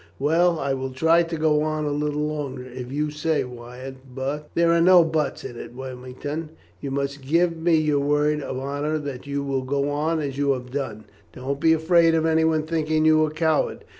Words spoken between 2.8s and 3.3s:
you